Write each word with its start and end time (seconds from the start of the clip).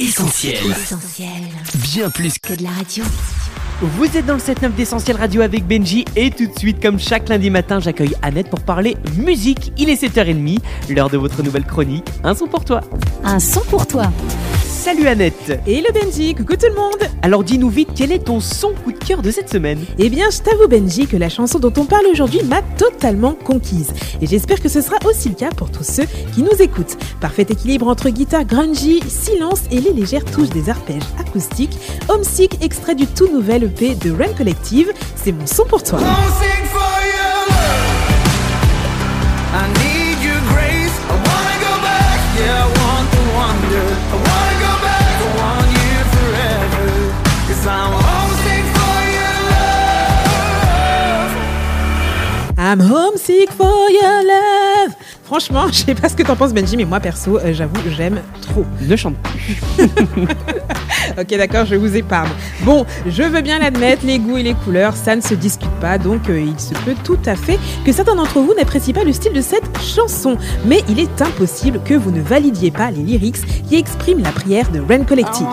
Essentiel. 0.00 0.54
Essentiel. 0.70 1.28
Bien 1.74 2.08
plus 2.08 2.38
que 2.38 2.54
Que 2.54 2.58
de 2.58 2.62
la 2.62 2.70
radio. 2.70 3.04
Vous 3.82 4.16
êtes 4.16 4.24
dans 4.24 4.32
le 4.32 4.40
7-9 4.40 4.74
d'Essentiel 4.74 5.18
Radio 5.18 5.42
avec 5.42 5.66
Benji 5.66 6.06
et 6.16 6.30
tout 6.30 6.46
de 6.46 6.58
suite, 6.58 6.80
comme 6.80 6.98
chaque 6.98 7.28
lundi 7.28 7.50
matin, 7.50 7.80
j'accueille 7.80 8.14
Annette 8.22 8.48
pour 8.48 8.60
parler 8.60 8.96
musique. 9.18 9.74
Il 9.76 9.90
est 9.90 10.02
7h30, 10.02 10.58
l'heure 10.88 11.10
de 11.10 11.18
votre 11.18 11.42
nouvelle 11.42 11.64
chronique. 11.64 12.06
Un 12.24 12.34
son 12.34 12.46
pour 12.46 12.64
toi. 12.64 12.80
Un 13.24 13.38
son 13.40 13.60
pour 13.60 13.86
toi. 13.86 14.10
Salut 14.80 15.08
Annette 15.08 15.60
Et 15.66 15.82
le 15.82 15.92
Benji, 15.92 16.34
coucou 16.34 16.56
tout 16.56 16.66
le 16.66 16.74
monde 16.74 17.10
Alors 17.20 17.44
dis-nous 17.44 17.68
vite, 17.68 17.90
quel 17.94 18.12
est 18.12 18.24
ton 18.24 18.40
son 18.40 18.72
coup 18.72 18.92
de 18.92 18.98
cœur 18.98 19.20
de 19.20 19.30
cette 19.30 19.50
semaine? 19.50 19.84
Eh 19.98 20.08
bien, 20.08 20.30
je 20.30 20.38
t'avoue 20.38 20.68
Benji 20.68 21.06
que 21.06 21.18
la 21.18 21.28
chanson 21.28 21.58
dont 21.58 21.72
on 21.76 21.84
parle 21.84 22.06
aujourd'hui 22.06 22.42
m'a 22.44 22.62
totalement 22.78 23.34
conquise. 23.34 23.92
Et 24.22 24.26
j'espère 24.26 24.58
que 24.58 24.70
ce 24.70 24.80
sera 24.80 24.96
aussi 25.04 25.28
le 25.28 25.34
cas 25.34 25.50
pour 25.50 25.70
tous 25.70 25.84
ceux 25.84 26.06
qui 26.34 26.42
nous 26.42 26.62
écoutent. 26.62 26.96
Parfait 27.20 27.46
équilibre 27.50 27.88
entre 27.88 28.08
guitare 28.08 28.46
grungy, 28.46 29.02
silence 29.06 29.64
et 29.70 29.82
les 29.82 29.92
légères 29.92 30.24
touches 30.24 30.48
des 30.48 30.70
arpèges 30.70 31.02
acoustiques. 31.18 31.78
Homesick, 32.08 32.64
extrait 32.64 32.94
du 32.94 33.06
tout 33.06 33.30
nouvel 33.30 33.64
EP 33.64 33.96
de 33.96 34.10
Rain 34.10 34.32
Collective, 34.32 34.94
c'est 35.14 35.32
mon 35.32 35.46
son 35.46 35.66
pour 35.66 35.82
toi. 35.82 35.98
Homesick 35.98 36.59
I'm 52.70 52.80
homesick 52.80 53.50
for 53.50 53.90
your 53.90 54.22
love. 54.22 54.94
Franchement, 55.24 55.66
je 55.72 55.84
sais 55.86 55.94
pas 55.96 56.08
ce 56.08 56.14
que 56.14 56.22
t'en 56.22 56.36
penses 56.36 56.54
Benji, 56.54 56.76
mais 56.76 56.84
moi 56.84 57.00
perso, 57.00 57.36
euh, 57.36 57.52
j'avoue, 57.52 57.80
j'aime 57.96 58.20
trop. 58.42 58.64
Ne 58.82 58.94
chante 58.94 59.16
plus. 59.16 59.60
Ok, 61.18 61.36
d'accord, 61.36 61.64
je 61.64 61.74
vous 61.74 61.96
épargne. 61.96 62.28
Bon, 62.62 62.86
je 63.06 63.22
veux 63.24 63.40
bien 63.40 63.58
l'admettre, 63.58 64.06
les 64.06 64.18
goûts 64.18 64.36
et 64.36 64.42
les 64.44 64.54
couleurs, 64.54 64.94
ça 64.94 65.16
ne 65.16 65.20
se 65.20 65.34
discute 65.34 65.70
pas, 65.80 65.98
donc 65.98 66.28
euh, 66.28 66.40
il 66.40 66.60
se 66.60 66.72
peut 66.84 66.94
tout 67.02 67.18
à 67.26 67.34
fait 67.34 67.58
que 67.84 67.90
certains 67.90 68.14
d'entre 68.14 68.38
vous 68.38 68.54
n'apprécient 68.54 68.94
pas 68.94 69.02
le 69.02 69.12
style 69.12 69.32
de 69.32 69.40
cette 69.40 69.80
chanson. 69.82 70.36
Mais 70.66 70.82
il 70.88 71.00
est 71.00 71.20
impossible 71.20 71.80
que 71.84 71.94
vous 71.94 72.12
ne 72.12 72.20
validiez 72.20 72.70
pas 72.70 72.92
les 72.92 73.02
lyrics 73.02 73.64
qui 73.66 73.76
expriment 73.76 74.22
la 74.22 74.30
prière 74.30 74.70
de 74.70 74.78
I 74.78 75.04
Collective. 75.04 75.46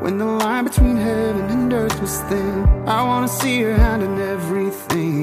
When 0.00 0.18
the 0.18 0.26
line 0.26 0.64
between 0.64 0.96
heaven 0.96 1.44
and 1.50 1.72
earth 1.72 1.98
was 2.00 2.20
thin. 2.28 2.66
I 2.86 3.02
wanna 3.04 3.28
see 3.28 3.58
your 3.58 3.74
hand 3.74 4.02
in 4.02 4.14
everything. 4.20 5.13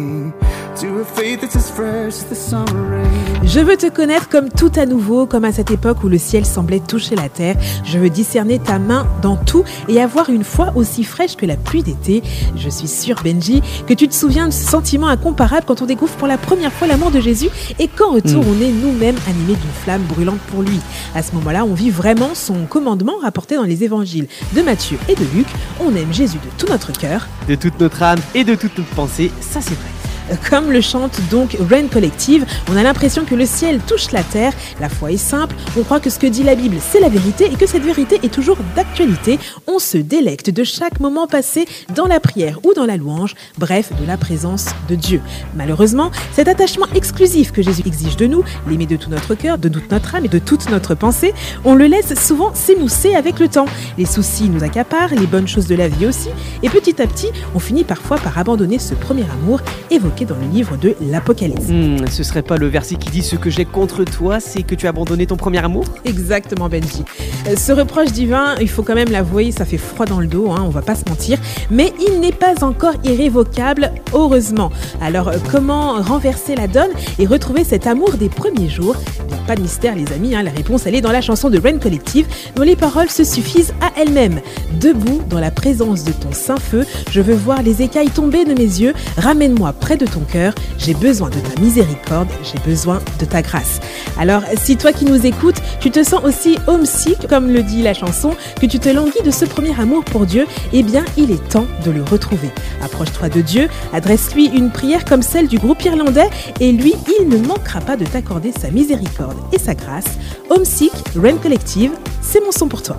Je 3.44 3.60
veux 3.60 3.76
te 3.76 3.90
connaître 3.90 4.30
comme 4.30 4.50
tout 4.50 4.72
à 4.76 4.86
nouveau, 4.86 5.26
comme 5.26 5.46
à 5.46 5.52
cette 5.52 5.72
époque 5.72 6.04
où 6.04 6.10
le 6.10 6.18
ciel 6.18 6.46
semblait 6.46 6.80
toucher 6.80 7.16
la 7.16 7.30
terre. 7.30 7.56
Je 7.84 7.98
veux 7.98 8.10
discerner 8.10 8.60
ta 8.60 8.80
main 8.80 9.08
dans 9.22 9.36
tout 9.36 9.64
et 9.88 10.02
avoir 10.02 10.30
une 10.30 10.44
foi 10.44 10.72
aussi 10.76 11.04
fraîche 11.04 11.36
que 11.36 11.46
la 11.46 11.58
pluie 11.58 11.84
d'été. 11.84 12.22
Je 12.56 12.70
suis 12.70 12.88
sûre, 12.88 13.18
Benji, 13.24 13.62
que 13.88 13.94
tu 13.94 14.08
te 14.08 14.14
souviens 14.14 14.48
de 14.48 14.54
ce 14.54 14.64
sentiment 14.64 15.08
incomparable 15.08 15.66
quand 15.68 15.82
on 15.82 15.86
découvre 15.86 16.14
pour 16.16 16.28
la 16.28 16.38
première 16.38 16.72
fois 16.72 16.88
l'amour 16.88 17.12
de 17.12 17.20
Jésus 17.20 17.50
et 17.80 17.88
qu'en 17.88 18.12
retour, 18.12 18.44
on 18.48 18.62
est 18.62 18.72
nous-mêmes 18.72 19.18
animés 19.28 19.56
d'une 19.56 19.72
flamme 19.84 20.04
brûlante 20.04 20.40
pour 20.52 20.62
lui. 20.62 20.80
À 21.16 21.24
ce 21.24 21.34
moment-là, 21.34 21.66
on 21.66 21.74
vit 21.74 21.90
vraiment 21.90 22.36
son 22.36 22.66
commandement 22.66 23.18
rapporté 23.22 23.56
dans 23.56 23.64
les 23.64 23.84
évangiles 23.84 24.28
de 24.54 24.62
Matthieu 24.62 24.98
et 25.10 25.16
de 25.16 25.26
Luc. 25.36 25.48
On 25.80 25.96
aime 25.96 26.14
Jésus 26.14 26.38
de 26.38 26.50
tout 26.58 26.72
notre 26.72 26.92
cœur. 26.92 27.28
De 27.48 27.56
toute 27.56 27.80
notre 27.80 28.04
âme 28.04 28.20
et 28.36 28.44
de 28.44 28.56
toute 28.56 28.78
notre 28.78 28.92
pensée, 28.92 29.32
ça 29.42 29.62
c'est 29.62 29.76
vrai. 29.76 30.01
Comme 30.50 30.72
le 30.72 30.82
chante 30.82 31.20
donc 31.30 31.58
Rain 31.70 31.88
Collective, 31.88 32.46
on 32.70 32.78
a 32.78 32.84
l'impression 32.84 33.26
que 33.26 33.36
le 33.36 33.46
ciel 33.46 33.80
touche 33.80 34.12
la 34.12 34.24
terre, 34.24 34.54
la 34.80 34.90
foi 34.90 35.12
est 35.12 35.18
simple, 35.18 35.56
on 35.78 35.84
croit 35.84 36.00
que 36.00 36.10
ce 36.10 36.20
que 36.20 36.28
dit 36.28 36.44
la 36.44 36.56
Bible 36.56 36.78
c'est 36.80 37.00
la 37.00 37.10
vérité 37.10 37.46
et 37.46 37.56
que 37.56 37.66
cette 37.66 37.84
vérité 37.84 38.20
est 38.24 38.34
toujours 38.34 38.58
d'actualité. 38.76 39.40
On 39.68 39.80
se 39.80 39.98
délecte 39.98 40.50
de 40.50 40.64
chaque 40.64 41.00
moment 41.00 41.28
passé 41.28 41.66
dans 41.94 42.08
la 42.08 42.20
prière 42.20 42.60
ou 42.64 42.74
dans 42.74 42.86
la 42.86 42.98
louange, 42.98 43.36
bref, 43.58 43.92
de 44.00 44.06
la 44.06 44.18
présence 44.18 44.68
de 44.90 44.96
Dieu. 44.96 45.22
Malheureusement, 45.56 46.12
cet 46.34 46.48
attachement 46.48 46.88
exclusif 46.96 47.52
que 47.52 47.62
Jésus 47.62 47.84
exige 47.86 48.18
de 48.18 48.28
nous, 48.28 48.44
l'aimer 48.68 48.86
de 48.86 48.96
tout 48.96 49.10
notre 49.10 49.36
cœur, 49.36 49.58
de 49.58 49.70
toute 49.70 49.92
notre 49.92 50.16
âme 50.16 50.26
et 50.26 50.30
de 50.30 50.40
toute 50.40 50.70
notre 50.70 50.96
pensée, 50.96 51.34
on 51.66 51.76
le 51.76 51.86
laisse 51.86 52.14
souvent 52.20 52.54
s'émousser 52.54 53.16
avec 53.16 53.40
le 53.40 53.48
temps. 53.48 53.66
Les 53.98 54.06
soucis 54.06 54.50
nous 54.50 54.64
accaparent, 54.64 55.14
les 55.14 55.28
bonnes 55.28 55.48
choses 55.48 55.68
de 55.68 55.76
la 55.76 55.88
vie 55.88 56.06
aussi, 56.06 56.30
et 56.64 56.70
petit 56.70 57.02
à 57.02 57.08
petit, 57.08 57.30
on 57.56 57.60
finit 57.60 57.84
parfois 57.84 58.18
par 58.18 58.38
abandonner 58.38 58.80
ce 58.80 58.94
premier 58.94 59.24
amour 59.24 59.62
évoqué 59.90 60.21
dans 60.26 60.36
le 60.36 60.48
livre 60.54 60.78
de 60.78 60.96
l'Apocalypse. 61.02 61.68
Hmm, 61.70 62.08
ce 62.10 62.24
serait 62.24 62.42
pas 62.42 62.58
le 62.58 62.68
verset 62.68 62.96
qui 62.96 63.10
dit 63.10 63.22
ce 63.22 63.36
que 63.36 63.50
j'ai 63.50 63.66
contre 63.66 64.04
toi, 64.04 64.40
c'est 64.40 64.64
que 64.64 64.76
tu 64.76 64.86
as 64.86 64.90
abandonné 64.90 65.26
ton 65.26 65.36
premier 65.38 65.64
amour? 65.64 65.86
Exactement, 66.06 66.70
Benji. 66.70 67.04
Euh, 67.48 67.56
Ce 67.58 67.72
reproche 67.72 68.12
divin, 68.12 68.56
il 68.60 68.70
faut 68.70 68.84
quand 68.84 68.96
même 68.96 69.10
l'avouer, 69.10 69.52
ça 69.52 69.66
fait 69.66 69.78
froid 69.78 70.06
dans 70.06 70.20
le 70.20 70.28
dos, 70.28 70.52
hein, 70.52 70.64
on 70.66 70.70
va 70.70 70.82
pas 70.82 70.96
se 70.96 71.04
mentir, 71.10 71.38
mais 71.70 71.94
il 72.08 72.20
n'est 72.20 72.32
pas 72.32 72.64
encore 72.64 72.94
irrévocable, 73.04 73.92
heureusement. 74.14 74.72
Alors, 75.02 75.30
euh, 75.30 75.38
comment 75.52 75.94
renverser 76.02 76.56
la 76.56 76.68
donne 76.68 76.92
et 77.20 77.26
retrouver 77.26 77.64
cet 77.64 77.88
amour 77.88 78.14
des 78.14 78.30
premiers 78.30 78.70
jours? 78.70 78.96
Bien, 79.28 79.38
Pas 79.48 79.56
de 79.56 79.62
mystère, 79.62 79.96
les 79.96 80.12
amis, 80.14 80.36
hein, 80.36 80.44
la 80.44 80.52
réponse, 80.52 80.86
elle 80.86 80.96
est 80.96 81.02
dans 81.02 81.12
la 81.12 81.22
chanson 81.22 81.50
de 81.50 81.60
Rain 81.60 81.78
Collective, 81.78 82.28
dont 82.56 82.64
les 82.64 82.76
paroles 82.76 83.10
se 83.10 83.24
suffisent 83.24 83.74
à 83.82 83.92
elles-mêmes. 84.00 84.40
Debout, 84.80 85.22
dans 85.30 85.40
la 85.40 85.52
présence 85.52 86.04
de 86.04 86.12
ton 86.12 86.32
saint 86.32 86.58
feu, 86.58 86.86
je 87.12 87.22
veux 87.22 87.36
voir 87.36 87.62
les 87.64 87.82
écailles 87.82 88.10
tomber 88.10 88.46
de 88.46 88.54
mes 88.54 88.60
yeux, 88.60 88.94
ramène-moi 89.18 89.74
près 89.74 89.98
de 89.98 90.01
ton 90.06 90.22
cœur, 90.22 90.54
j'ai 90.78 90.94
besoin 90.94 91.30
de 91.30 91.40
ta 91.40 91.62
miséricorde, 91.62 92.28
j'ai 92.44 92.60
besoin 92.60 93.02
de 93.20 93.26
ta 93.26 93.42
grâce. 93.42 93.80
Alors, 94.20 94.44
si 94.62 94.78
toi 94.78 94.92
qui 94.92 95.06
nous 95.06 95.26
écoutes, 95.26 95.62
tu 95.80 95.92
te 95.92 96.04
sens 96.04 96.24
aussi 96.24 96.58
homesick, 96.68 97.28
comme 97.28 97.52
le 97.52 97.64
dit 97.64 97.82
la 97.82 97.94
chanson, 97.94 98.36
que 98.60 98.66
tu 98.66 98.80
te 98.80 98.90
languis 98.90 99.22
de 99.24 99.32
ce 99.32 99.46
premier 99.46 99.80
amour 99.80 100.04
pour 100.04 100.26
Dieu, 100.26 100.46
eh 100.74 100.84
bien, 100.84 101.06
il 101.18 101.32
est 101.32 101.50
temps 101.50 101.68
de 101.86 101.92
le 101.92 102.04
retrouver. 102.04 102.50
Approche-toi 102.82 103.30
de 103.30 103.42
Dieu, 103.42 103.70
adresse-lui 103.94 104.48
une 104.48 104.72
prière 104.72 105.06
comme 105.06 105.22
celle 105.22 105.48
du 105.48 105.58
groupe 105.58 105.84
irlandais, 105.84 106.30
et 106.60 106.72
lui, 106.72 106.94
il 107.20 107.30
ne 107.30 107.38
manquera 107.38 107.80
pas 107.80 107.98
de 107.98 108.06
t'accorder 108.06 108.52
sa 108.52 108.70
miséricorde 108.70 109.38
et 109.54 109.60
sa 109.60 109.76
grâce. 109.76 110.18
Homesick, 110.50 110.94
Rain 111.16 111.38
Collective, 111.38 111.92
c'est 112.22 112.42
mon 112.42 112.52
son 112.52 112.68
pour 112.68 112.82
toi. 112.82 112.98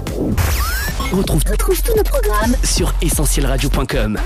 On 1.13 1.17
retrouve 1.17 1.43
Retrouve 1.51 1.83
tous 1.83 1.97
nos 1.97 2.03
programmes 2.03 2.55
sur 2.65 2.95
essentielradio.com. 3.03 4.19